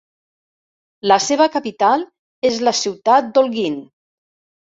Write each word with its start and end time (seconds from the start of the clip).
La 1.11 1.17
seva 1.25 1.47
capital 1.57 2.07
és 2.51 2.57
la 2.69 2.75
ciutat 2.79 3.29
d'Holguín. 3.37 3.79